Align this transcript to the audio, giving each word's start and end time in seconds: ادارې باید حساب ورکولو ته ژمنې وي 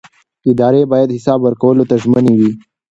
ادارې 0.51 0.81
باید 0.91 1.15
حساب 1.17 1.39
ورکولو 1.43 1.87
ته 1.89 1.95
ژمنې 2.03 2.33
وي 2.39 2.51